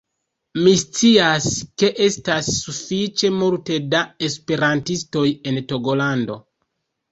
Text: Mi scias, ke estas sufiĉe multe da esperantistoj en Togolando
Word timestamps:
Mi 0.59 0.71
scias, 0.83 1.45
ke 1.83 1.89
estas 2.05 2.49
sufiĉe 2.55 3.31
multe 3.37 3.79
da 3.93 4.03
esperantistoj 4.31 5.29
en 5.53 5.63
Togolando 5.75 6.43